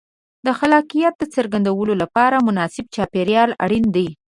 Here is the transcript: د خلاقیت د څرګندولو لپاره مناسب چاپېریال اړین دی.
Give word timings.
د 0.45 0.47
خلاقیت 0.59 1.13
د 1.17 1.23
څرګندولو 1.35 1.93
لپاره 2.01 2.43
مناسب 2.47 2.85
چاپېریال 2.95 3.51
اړین 3.63 3.85
دی. 3.95 4.07